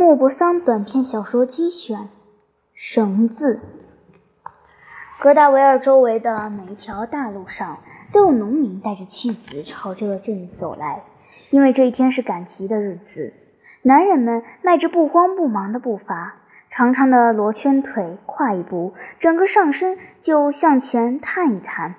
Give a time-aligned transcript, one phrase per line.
[0.00, 2.08] 莫泊桑短篇小说精选，
[2.72, 3.60] 绳子。
[5.18, 7.76] 格达维尔周围的每一条大路上，
[8.10, 11.02] 都有农民带着妻子朝这个镇走来，
[11.50, 13.34] 因为这一天是赶集的日子。
[13.82, 16.36] 男人们迈着不慌不忙的步伐，
[16.70, 21.96] 长长的罗圈腿，跨一步，整个上身就向前探一探。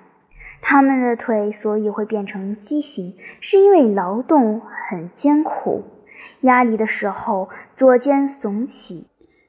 [0.60, 5.84] 他们的腿所以会变成畸形，是因为劳动很艰苦。
[6.42, 9.08] 压力的时候，左肩耸起，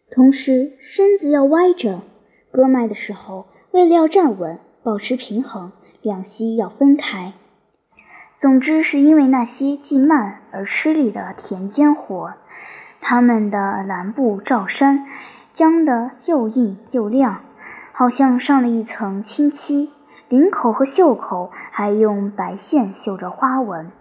[0.10, 2.00] 同时身子要歪着；
[2.52, 7.34] 割麦的时候，为了要站稳、保持平衡，两膝要分开。
[8.36, 12.34] 总之，是因为那些既慢而吃力的田间活，
[13.02, 15.06] 他们的蓝布罩衫
[15.54, 17.42] 浆得又硬又亮，
[17.92, 19.92] 好像上了一层清漆，
[20.30, 23.92] 领口和袖口还用白线绣着花纹。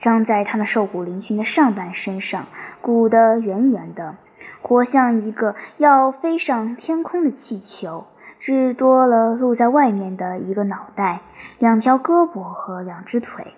[0.00, 2.46] 长在他那瘦骨嶙峋的上半身上，
[2.86, 4.14] 鼓得圆圆的，
[4.62, 8.06] 活像一个要飞上天空的气球，
[8.38, 11.22] 只多了露在外面的一个脑袋、
[11.58, 13.54] 两条胳膊和两只腿。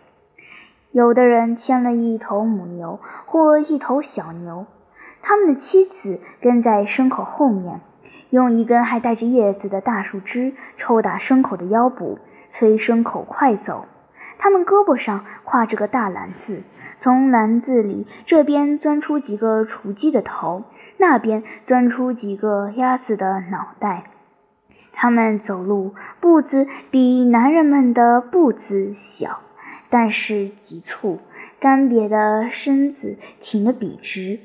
[0.93, 4.65] 有的人牵了一头母牛或一头小牛，
[5.21, 7.83] 他们的妻子跟在牲口后面，
[8.31, 13.85] 用一根还带着叶子的大树枝抽打牲口的腰部，催牲口快走。
[14.39, 16.63] 他们胳膊上挎着个大篮子，
[17.01, 20.65] 从篮子里这边钻出几个雏鸡的头，
[20.97, 24.05] 那边钻出几个鸭子的脑袋。
[24.93, 29.39] 他们走路步子比男人们的步子小，
[29.91, 31.21] 但是急促，
[31.61, 34.41] 干瘪的身子挺得笔直，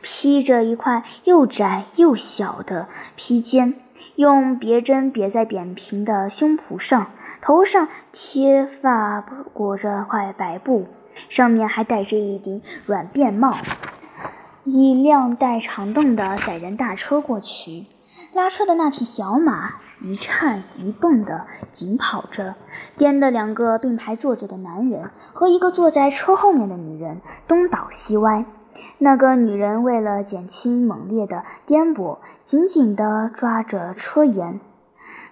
[0.00, 3.74] 披着一块又窄又小的披肩，
[4.16, 7.08] 用别针别在扁平的胸脯上。
[7.40, 9.20] 头上贴发
[9.52, 10.88] 裹着块白布，
[11.28, 13.56] 上面还戴着一顶软便帽。
[14.64, 17.86] 一辆带长凳的载人大车过去，
[18.34, 22.54] 拉车的那匹小马一颤一蹦地紧跑着，
[22.98, 28.44] 颠得两个并排坐着的男人和一个坐在车后面的女人东倒西歪。
[28.98, 34.60] 那个女人为了减轻猛烈的颠簸，紧紧地抓着车沿。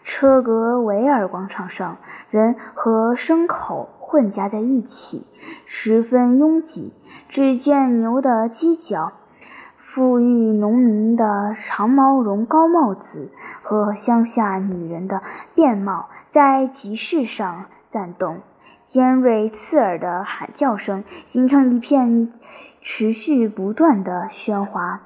[0.03, 1.99] 车格维尔广场上，
[2.31, 5.27] 人和牲口混杂在一起，
[5.65, 6.93] 十分拥挤。
[7.29, 9.13] 只见牛的犄角、
[9.77, 15.23] 富裕农民的长毛绒高帽子和乡下女人的
[15.57, 18.43] 便帽在集市上颤动，
[18.85, 22.33] 尖锐刺耳的喊叫声形成一片
[22.81, 25.01] 持续不断的喧哗。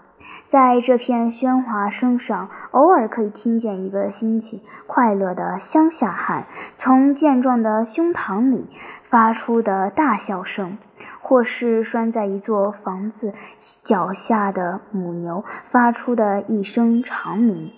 [0.48, 6.46] 在这片喧哗声上，偶尔可以听见一个心情快乐的乡下汉
[6.76, 8.68] 从健壮的胸膛里
[9.04, 10.78] 发出的大笑声，
[11.20, 13.32] 或是拴在一座房子
[13.82, 17.72] 脚下的母牛发出的一声长鸣。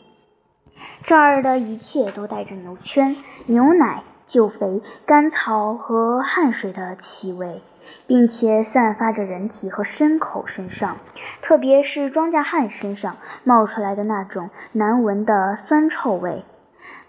[1.04, 3.14] 这儿的一切都带着牛圈、
[3.46, 7.62] 牛奶、旧肥、干草和汗水的气味。
[8.06, 10.96] 并且散发着人体和牲口身上，
[11.42, 16.44] 特别是庄稼汉身上冒出来的那种难闻的酸臭味。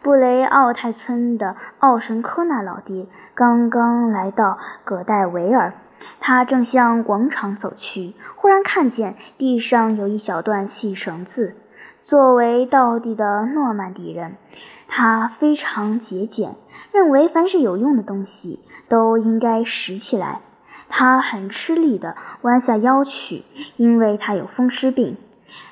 [0.01, 5.73] 布雷奥泰村的奥什科纳老爹刚刚来到葛代维尔，
[6.19, 11.55] 他正向广场走去，忽然看见地上有一小段细绳子。
[12.03, 14.35] 作为道地的诺曼底人，
[14.89, 16.55] 他非常节俭，
[16.91, 18.59] 认为凡是有用的东西
[18.89, 20.41] 都应该拾起来。
[20.95, 23.45] 他很吃力地弯下腰去，
[23.77, 25.17] 因为他有风湿病。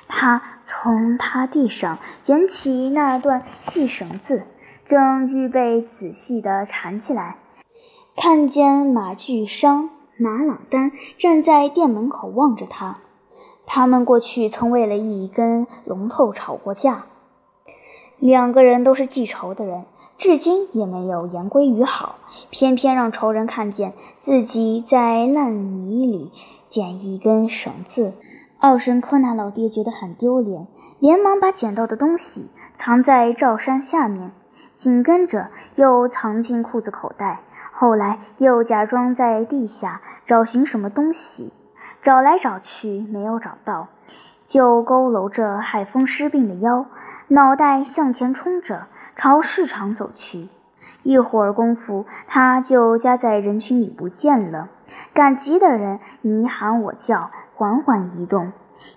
[0.08, 4.42] 他从他地上捡起那段细绳子，
[4.84, 7.36] 正预备仔细地缠起来，
[8.16, 12.98] 看见马具商马朗丹站在店门口望着他。
[13.64, 17.04] 他们过去曾为了一根龙头吵过架，
[18.18, 19.84] 两个人都是记仇的人。
[20.22, 22.14] 至今也没有言归于好，
[22.50, 26.30] 偏偏让仇人看见自己在烂泥里
[26.68, 28.14] 捡一根绳子。
[28.60, 30.68] 奥申科纳老爹觉得很丢脸，
[31.00, 34.30] 连忙把捡到的东西藏在罩衫下面，
[34.76, 37.40] 紧跟着又藏进裤子口袋。
[37.72, 41.52] 后来又假装在地下找寻什么东西，
[42.00, 43.88] 找来找去没有找到，
[44.46, 46.86] 就佝偻着害风湿病的腰，
[47.26, 48.86] 脑袋向前冲着。
[49.16, 50.48] 朝市场走去，
[51.02, 54.68] 一会儿功夫，他就夹在人群里不见了。
[55.14, 58.52] 赶集的人你喊我叫，缓缓移动，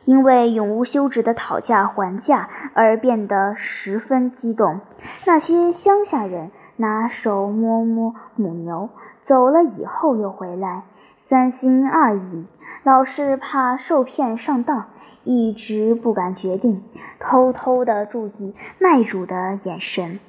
[0.06, 4.79] 因为永无休止的讨价还价而变得十分激动。
[5.25, 8.89] 那些乡下人拿手摸摸母牛，
[9.21, 10.83] 走了以后又回来，
[11.19, 12.45] 三心二意，
[12.86, 14.86] 老是怕受骗上当，
[15.24, 16.84] 一直不敢决定，
[17.18, 20.20] 偷偷地注意卖主的眼神，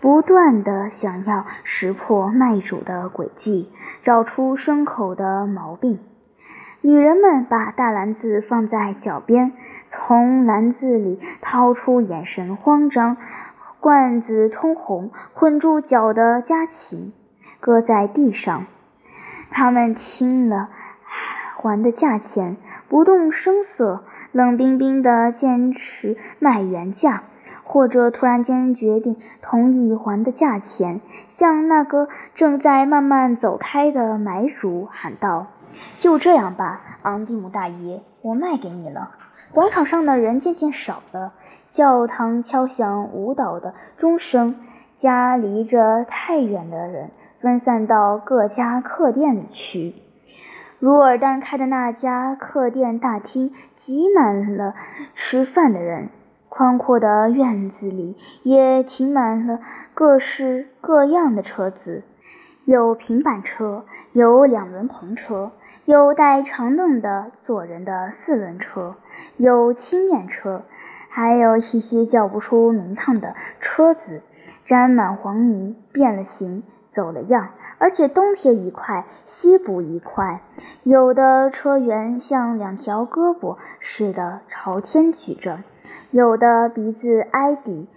[0.00, 3.70] 不断地想要识破卖主的诡计，
[4.02, 5.98] 找出牲口的毛病。
[6.80, 9.52] 女人们把大篮子放在脚边，
[9.86, 13.18] 从篮子里掏出眼神慌张、
[13.78, 17.12] 罐子通红、捆住脚的家禽，
[17.60, 18.64] 搁在地上。
[19.50, 20.70] 他们听了
[21.56, 22.58] 还的价钱，
[22.88, 27.22] 不动声色，冷冰冰地坚持卖原价，
[27.64, 35.46] 或者突然间决定同意还的价钱，向那个正在慢慢走开的买主喊道
[35.98, 39.12] ：“就这样吧，昂蒂姆大爷，我卖给你了。”
[39.52, 41.32] 广场上的人渐渐少了，
[41.68, 44.56] 教堂敲响舞蹈的钟声，
[44.96, 47.10] 家离着太远的人。
[47.38, 49.94] 分散到各家客店里去。
[50.78, 54.74] 如尔丹开的那家客店大厅挤满了
[55.14, 56.10] 吃饭的人，
[56.50, 59.60] 宽阔的院子里也停满了
[59.94, 62.02] 各式各样的车子，
[62.66, 65.52] 有平板车，有两轮篷车，
[65.86, 68.96] 有带长凳的坐人的四轮车，
[69.38, 70.62] 有轻便车，
[71.08, 74.20] 还有一些叫不出名堂的车子，
[74.66, 76.62] 沾满黄泥，变了形。
[76.92, 80.40] 走了样，而且东贴一块，西补一块。
[80.82, 85.58] 有的车辕像两条胳膊似的朝天举着，
[86.10, 87.88] 有的鼻子挨底，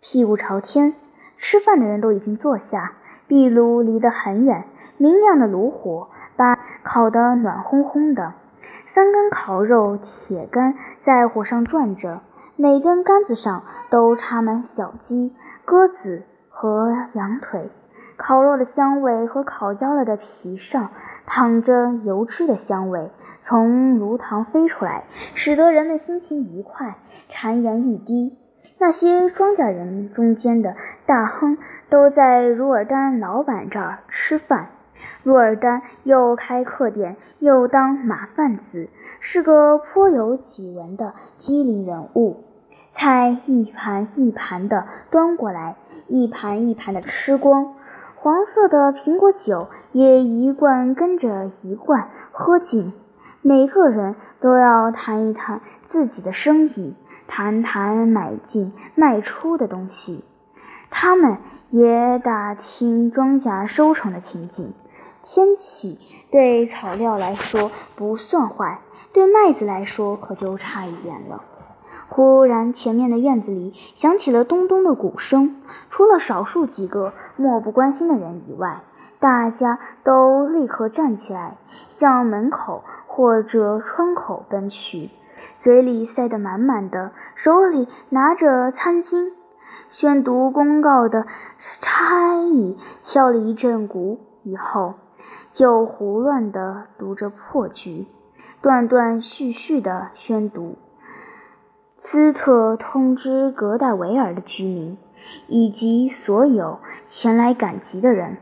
[0.00, 0.94] 屁股朝天。
[1.36, 2.92] 吃饭的人都已经坐下，
[3.26, 4.64] 壁炉离得很远，
[4.98, 8.34] 明亮的炉火把烤得暖烘烘的。
[8.86, 12.20] 三根烤肉铁杆在火上转着，
[12.56, 17.70] 每根杆子上都插满小鸡、鸽子和羊腿。
[18.20, 20.90] 烤肉的香味和烤焦了的皮上
[21.26, 26.98] 淌着油脂的香味从炉膛飞出来，使得人们心情愉快，
[27.30, 28.36] 馋涎欲滴。
[28.76, 30.76] 那些庄稼人中间的
[31.06, 31.56] 大亨
[31.88, 34.68] 都在如尔丹老板这儿吃饭。
[35.22, 42.44] 如尔丹又开客店，又当马贩子，是个颇有几闻的机灵人物。
[42.92, 45.76] 菜一盘一盘的端过来，
[46.06, 47.76] 一盘一盘的吃光。
[48.22, 52.92] 黄色的苹果酒也一罐跟着一罐喝尽，
[53.40, 56.94] 每个人都要谈一谈自己的生意，
[57.26, 60.22] 谈谈买进卖出的东西。
[60.90, 61.38] 他们
[61.70, 64.74] 也打听庄稼收成的情景。
[65.22, 65.98] 天气
[66.30, 68.80] 对草料来说不算坏，
[69.14, 71.42] 对麦子来说可就差一点了。
[72.12, 75.62] 忽然，前面的院子里响起了咚咚的鼓声。
[75.90, 78.80] 除了少数几个漠不关心的人以外，
[79.20, 81.56] 大家都立刻站起来，
[81.88, 85.10] 向门口或者窗口奔去，
[85.56, 89.30] 嘴里塞得满满的，手里拿着餐巾。
[89.88, 91.26] 宣读公告的
[91.80, 94.94] 差役敲了一阵鼓以后，
[95.52, 98.08] 就胡乱地读着破句，
[98.60, 100.74] 断断续续地宣读。
[102.02, 104.96] 斯特通知格代维尔的居民，
[105.48, 108.38] 以及所有前来赶集的人：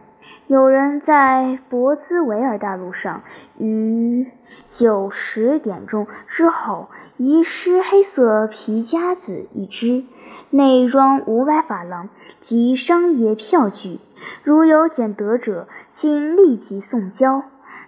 [0.46, 3.22] 有人在博兹维尔大路上
[3.58, 4.30] 于
[4.68, 10.04] 九十点钟之后遗失黑色皮夹子一只，
[10.50, 12.08] 内装五百法郎
[12.40, 13.98] 及商业票据。
[14.44, 17.42] 如有捡得者，请立即送交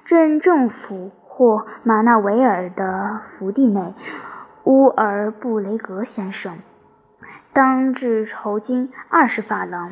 [0.04, 3.95] 镇政府或马纳维尔的福地内。
[4.71, 6.61] 乌尔布雷格先生，
[7.53, 9.91] 当至酬金二十法郎。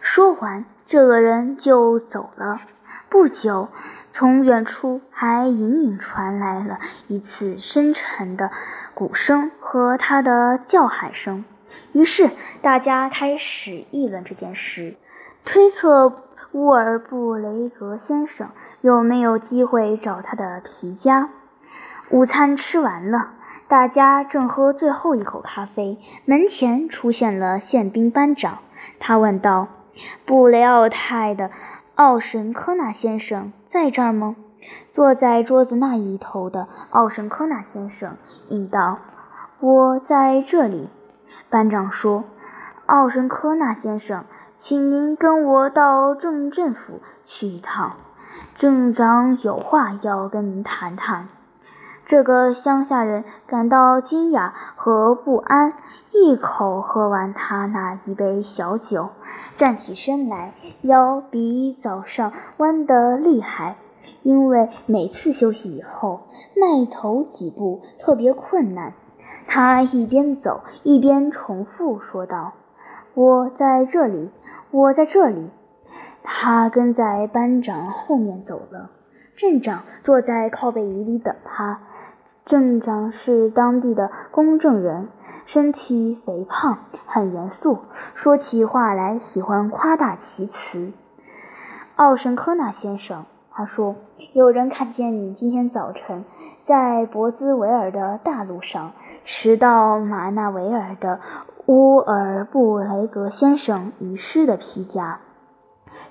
[0.00, 2.62] 说完，这个人就走了。
[3.10, 3.68] 不久，
[4.10, 8.50] 从远处还隐隐传来了一次深沉的
[8.94, 11.44] 鼓声和他的叫喊声。
[11.92, 12.30] 于是，
[12.62, 14.96] 大家开始议论这件事，
[15.44, 16.22] 推测
[16.52, 18.48] 乌尔布雷格先生
[18.80, 21.28] 有没有机会找他的皮夹。
[22.08, 23.32] 午餐吃完了。
[23.66, 28.58] 大家正喝最后一口咖啡，门前出现了宪兵班长。
[29.00, 29.68] 他问道
[30.26, 31.50] ：“布雷奥泰的
[31.94, 34.36] 奥什科纳先生在这儿吗？”
[34.92, 38.16] 坐在桌子那一头的奥什科纳先生
[38.48, 38.98] 应道
[39.60, 40.90] ：“我在这里。”
[41.48, 42.24] 班长说
[42.86, 47.96] ：“奥什科纳先生，请您跟我到镇政府去一趟，
[48.54, 51.28] 镇长有话要跟您谈谈。”
[52.06, 55.72] 这个乡下人感到惊讶和不安，
[56.12, 59.08] 一口喝完他那一杯小酒，
[59.56, 63.76] 站起身来，腰比早上弯得厉害，
[64.22, 68.92] 因为每次休息以后迈头几步特别困难。
[69.46, 72.52] 他一边走一边重复说道
[73.14, 74.30] ：“我在这里，
[74.70, 75.50] 我在这里。”
[76.22, 78.90] 他跟在班长后面走了。
[79.36, 81.80] 镇长坐在靠背椅里等他。
[82.44, 85.08] 镇长是当地的公证人，
[85.46, 87.78] 身体肥胖，很严肃，
[88.14, 90.92] 说起话来喜欢夸大其词。
[91.96, 93.96] 奥申科纳先生，他说
[94.34, 96.24] ：“有人看见你今天早晨
[96.64, 98.92] 在博兹维尔的大路上
[99.24, 101.20] 拾到马纳维尔的
[101.66, 105.18] 乌尔布雷格先生遗失的皮夹。”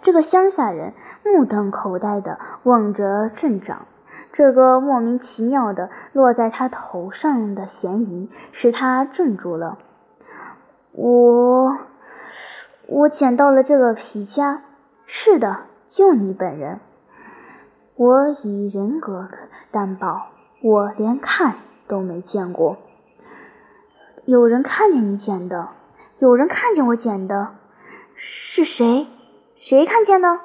[0.02, 3.86] 这个乡下人目瞪口呆地望着镇长。
[4.32, 9.78] 这个莫名其妙的落在他头上的嫌疑使他怔住了。
[10.92, 11.78] 我，
[12.88, 14.64] 我捡到了这个皮夹。
[15.06, 16.80] 是的，就你本人。
[17.96, 19.30] 我以人格
[19.70, 20.30] 担保，
[20.64, 21.56] 我连看
[21.88, 22.78] 都没见过。
[24.26, 25.70] 有人看见你捡的，
[26.18, 27.50] 有人看见我捡的，
[28.16, 29.06] 是谁？
[29.66, 30.42] 谁看见的？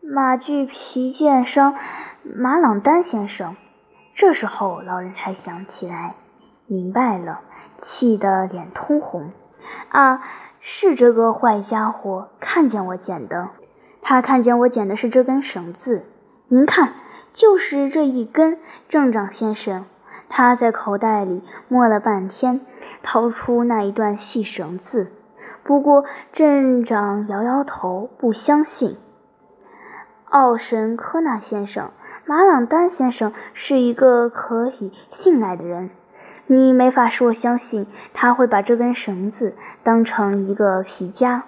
[0.00, 1.74] 马具皮件商。
[2.22, 3.54] 马朗丹先生，
[4.14, 6.14] 这时候老人才想起来，
[6.66, 7.42] 明白了，
[7.76, 9.30] 气得脸通红。
[9.90, 10.22] 啊，
[10.58, 13.50] 是这个坏家伙看见我捡的，
[14.00, 16.06] 他看见我捡的是这根绳子。
[16.48, 16.94] 您看，
[17.34, 18.58] 就是这一根。
[18.88, 19.84] 镇长先生，
[20.30, 22.62] 他在口袋里摸了半天，
[23.02, 25.12] 掏出那一段细绳子。
[25.64, 28.96] 不过镇长摇摇头，不相信。
[30.26, 31.90] 奥神科纳先生。
[32.26, 35.90] 马朗丹先生是一个可以信赖的人，
[36.46, 41.44] 你没法使我相信他会把这根绳子当成一个皮夹。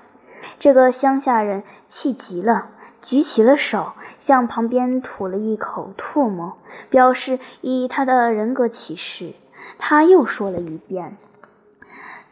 [0.58, 2.68] 这个乡下人气急了，
[3.00, 6.58] 举起了手，向旁边吐了一口唾沫，
[6.90, 9.32] 表示以他的人格起誓。
[9.78, 11.16] 他又说了一遍：“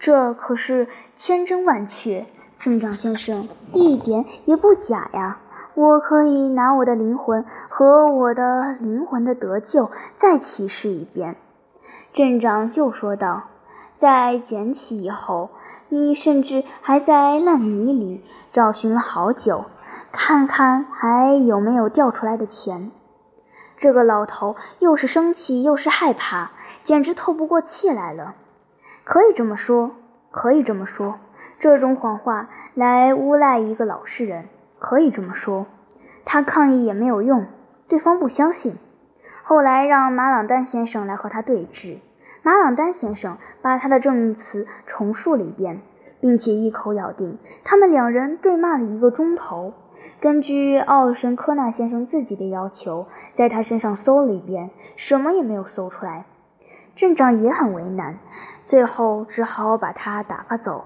[0.04, 2.26] 这可是千真万确，
[2.58, 5.38] 镇长先生，一点也不假呀。”
[5.72, 11.36] 我可以拿我的灵魂和我的灵魂的得救再启示一遍。”
[12.12, 13.44] 镇长又说道
[13.96, 15.48] ，“在捡起以后，
[15.88, 19.64] 你甚至还在烂泥里找寻了好久，
[20.12, 22.92] 看看还有没有掉出来的钱。”
[23.78, 26.50] 这个老头又是生气又是害怕，
[26.82, 28.34] 简直透不过气来了。
[29.04, 29.92] 可以这么说，
[30.30, 31.16] 可以这么说，
[31.60, 34.46] 这种谎话来诬赖一个老实人。
[34.78, 35.66] 可以这么说，
[36.24, 37.46] 他抗议也没有用，
[37.88, 38.76] 对方不相信。
[39.42, 41.98] 后来让马朗丹先生来和他对峙，
[42.42, 45.80] 马朗丹先生把他的证词重述了一遍，
[46.20, 47.38] 并且一口咬定。
[47.62, 49.72] 他们两人对骂了一个钟头。
[50.20, 56.26] 根据奥申科纳先生自己的要求，在他身上搜了一遍，什么也没有搜出来。
[56.96, 58.18] 镇长也很为难，
[58.62, 60.84] 最后只好把他打发走。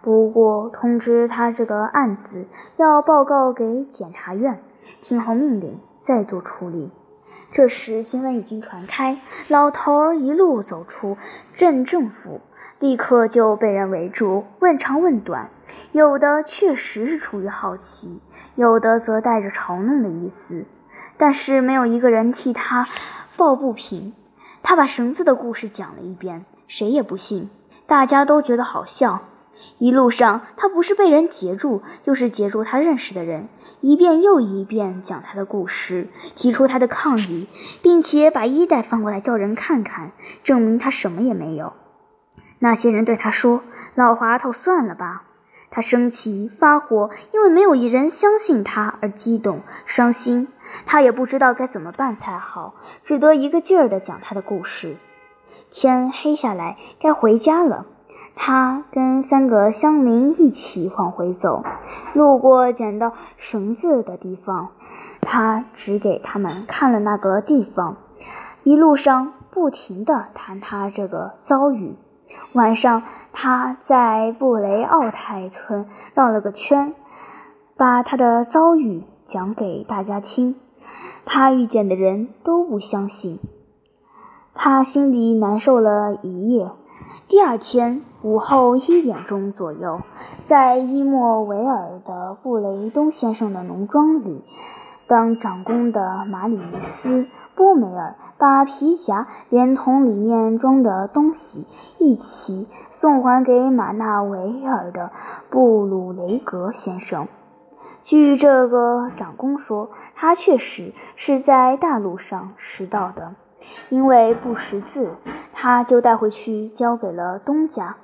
[0.00, 2.46] 不过，通知他这个案子
[2.76, 4.60] 要报告给检察院，
[5.02, 6.90] 听候命令再做处理。
[7.50, 11.16] 这时新闻已经传开，老头儿一路走出
[11.56, 12.40] 镇政府，
[12.78, 15.50] 立刻就被人围住，问长问短。
[15.92, 18.20] 有的确实是出于好奇，
[18.54, 20.64] 有的则带着嘲弄的意思，
[21.16, 22.86] 但是没有一个人替他
[23.36, 24.14] 抱不平。
[24.62, 27.48] 他把绳子的故事讲了一遍，谁也不信，
[27.86, 29.20] 大家都觉得好笑。
[29.78, 33.48] 一路上，他不是被人截住，就是截住他认识的人，
[33.80, 37.48] 一遍又一遍讲他的故事，提出他的抗议，
[37.82, 40.12] 并且把衣袋翻过来叫人看看，
[40.44, 41.72] 证明他什么也没有。
[42.60, 43.62] 那些人对他说
[43.96, 45.24] ：“老滑头，算了吧。”
[45.70, 50.48] 他生气发火，因为没有一人相信他而激动伤心。
[50.86, 54.96] 他也不知道该怎么办才好，只得一个劲儿地讲他的故事。
[55.70, 57.86] 天黑下来，该回家了。
[58.34, 61.64] 他跟三个乡邻一起往回走，
[62.14, 64.70] 路过捡到绳子的地方，
[65.20, 67.96] 他指给他们看了那个地方。
[68.62, 71.96] 一路上不停地谈他这个遭遇。
[72.52, 76.94] 晚上，他在布雷奥泰村绕了个圈，
[77.76, 80.56] 把他的遭遇讲给大家听。
[81.24, 83.38] 他遇见的人都不相信，
[84.54, 86.70] 他心里难受了一夜。
[87.28, 90.00] 第二天午后一点钟左右，
[90.44, 94.42] 在伊莫维尔的布雷东先生的农庄里，
[95.06, 101.66] 当长工的马里尼斯·波梅尔把皮夹连同里面装的东西
[101.98, 105.10] 一起送还给马纳维尔的
[105.50, 107.28] 布鲁雷格先生。
[108.08, 113.34] 据这个长工说，他确实是在大路上拾到的，
[113.90, 115.10] 因为不识字，
[115.52, 117.96] 他就带回去交给了东家。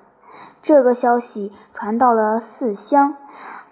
[0.60, 3.16] 这个消息传到了四乡，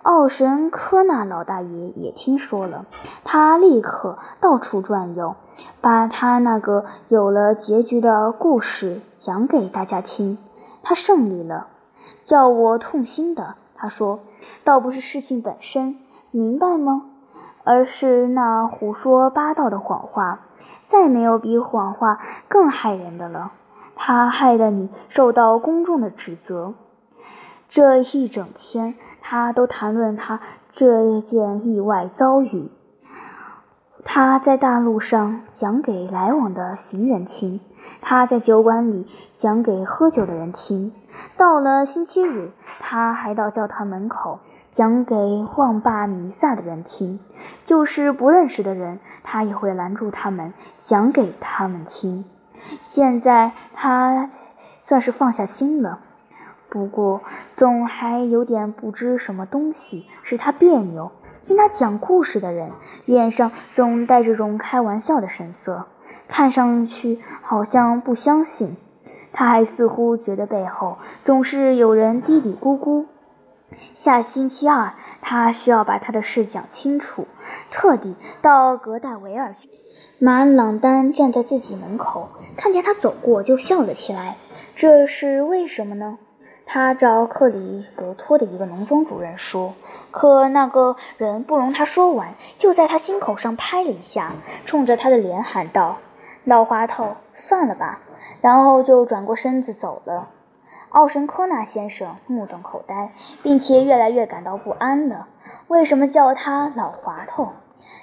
[0.00, 2.86] 奥神科纳老大爷也听说了，
[3.24, 5.36] 他立刻到处转悠，
[5.82, 10.38] 把他那个有了结局的故事讲给大家听。
[10.82, 11.66] 他胜利了，
[12.24, 13.56] 叫我痛心的。
[13.74, 14.20] 他说，
[14.64, 15.98] 倒不是事情本身，
[16.32, 17.10] 明白吗？
[17.62, 20.40] 而是那胡说八道的谎话，
[20.86, 23.52] 再没有比谎话更害人的了。
[23.94, 26.72] 他害得你受到公众的指责。
[27.68, 30.40] 这一整天，他都谈论他
[30.72, 32.70] 这件意外遭遇。
[34.04, 37.60] 他在大路上讲给来往的行人听，
[38.00, 40.92] 他在酒馆里讲给喝酒的人听。
[41.36, 44.40] 到了星期日，他还到教堂门口
[44.72, 45.14] 讲给
[45.56, 47.20] 望罢弥撒的人听。
[47.64, 52.24] 就是不认识的人，他也会拦住他们，讲给他们听。
[52.80, 54.28] 现在他
[54.86, 56.00] 算是放下心了，
[56.68, 57.20] 不过
[57.54, 61.12] 总还有点不知什么东西使他别扭。
[61.46, 62.70] 听他讲故事的人
[63.04, 65.86] 脸上总带着种开玩笑的神色，
[66.28, 68.76] 看上去好像不相信。
[69.32, 73.06] 他还似乎觉得背后总是有人嘀嘀咕咕。
[73.94, 77.26] 下星期二，他需要把他的事讲清楚，
[77.70, 79.68] 特地到格代维尔去。
[80.18, 84.36] 马朗丹站在自己门口，看见他走过，就笑了起来。
[84.74, 86.18] 这是为什么呢？
[86.64, 89.74] 他找克里格托的一个农庄主人说，
[90.10, 94.32] 可那个人不容他说完，就在他心口上拍了一下，
[94.64, 95.98] 冲着他的脸喊道
[96.44, 98.00] ：“老滑头，算了吧。”
[98.40, 100.28] 然后就转过身子走了。
[100.92, 105.26] 奥申科纳先生目瞪口呆，并且越来越感到不安了。
[105.68, 107.48] 为什么叫他老滑头？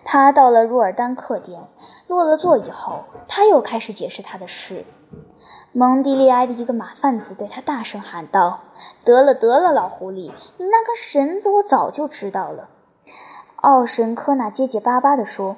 [0.04, 1.62] 他到了若尔丹客店，
[2.08, 4.86] 落了座以后，他又开始解释他的事。
[5.72, 8.62] 蒙迪利埃的一个马贩子对他大声喊道
[9.06, 12.70] ：“得了，得了，老狐狸，你那根绳子我早就知道了。”
[13.58, 15.58] 奥神科纳结结巴巴地说：“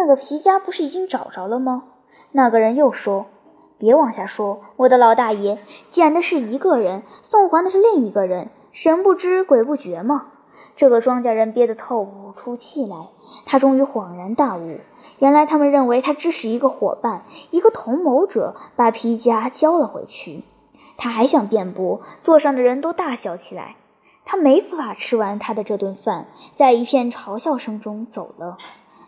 [0.00, 1.84] 那个皮夹不是已经找着了吗？”
[2.32, 3.26] 那个人又说
[3.78, 5.58] ：“别往下说，我的老大爷，
[5.90, 10.26] 捡的是一个人，送还的是另一个人，神不知鬼不觉吗？”
[10.76, 13.08] 这个庄稼人憋得透不出气来，
[13.46, 14.78] 他终于恍然大悟。
[15.18, 20.42] 原来他们认为他只是一个伙伴，一个同谋者，把皮夹交了回去。
[20.96, 23.76] 他还想辩驳，座上的人都大笑起来。
[24.24, 28.56] 他没法吃完他的这顿饭，在一片嘲笑声中走了。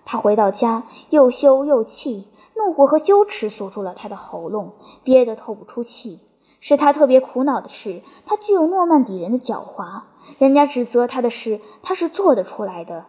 [0.05, 4.73] 他回到家，又羞又气，怒火和羞耻锁住了他的喉咙，
[5.05, 6.21] 憋得透不出气。
[6.59, 10.03] 使他特别苦恼的是，他具有诺曼底人的狡猾。
[10.39, 13.05] 人家指责他的事，他是做得出来的，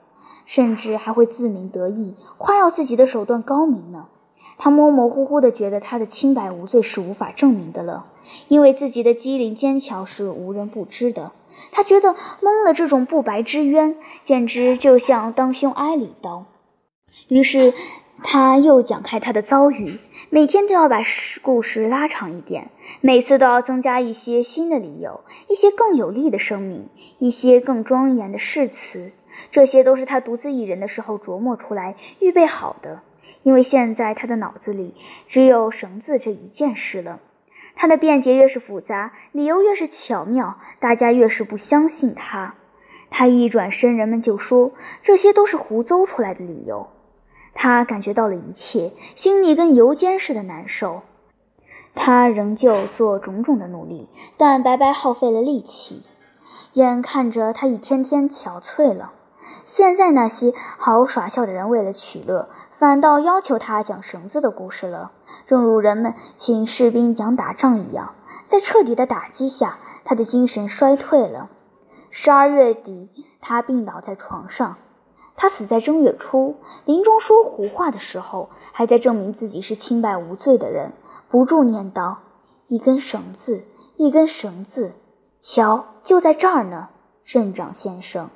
[0.46, 4.08] 甚至还会自鸣得意，夸耀自己的手段高明呢。
[4.58, 8.08] 他模模糊糊地觉得他的清白无罪是无法证明的了，
[8.50, 11.32] 因为自己的机灵坚强是无人不知的。
[11.72, 16.46] 他觉得蒙了这种不白之冤，简直就像当胸挨了一刀。
[17.30, 17.74] 于是。
[18.24, 20.00] 他又讲开他的遭遇，
[20.30, 21.02] 每天都要把
[21.42, 29.12] 故事拉长一点，每次都要增加一些新的理由，一些更有力的声明，一些更庄严的誓词。
[29.52, 33.02] 这些都是他独自一人的时候琢磨出来、预备好的。
[33.44, 34.96] 因为现在他的脑子里
[35.28, 37.20] 只有绳子这一件事了。
[37.76, 42.56] 他的辩解越是复杂，理由越是巧妙，大家越是不相信他。
[43.12, 44.72] 他一转身，人们就说
[45.04, 46.90] 这些都是胡诌出来的理由。
[47.60, 51.02] 他感觉到了一切，心里跟油煎似的难受。
[51.96, 56.04] 他仍旧做种种的努力，但白白耗费了力气。
[56.74, 59.14] 眼看着他一天天憔悴了。
[59.66, 65.12] 现在那些好耍笑的人，为了取乐，反倒要求他讲绳子的故事了，
[65.48, 68.14] 正如人们请士兵讲打仗一样。
[68.46, 71.50] 在彻底的打击下，他的精神衰退了。
[72.12, 73.10] 十二月底，
[73.42, 74.78] 他病倒在床上。
[75.38, 80.92] 他死在正月初，临终说胡话的时候，还在证明自己是清白无罪的人，
[81.30, 82.16] 不住念叨
[82.68, 83.64] ：“一根绳子，
[83.98, 84.94] 一根绳子，
[85.40, 86.90] 瞧，就在这儿呢，
[87.24, 88.30] 镇长先生。”